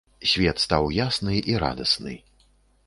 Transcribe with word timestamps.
Свет 0.29 0.57
стаў 0.65 0.89
ясны 1.01 1.35
і 1.53 1.59
радасны. 1.67 2.19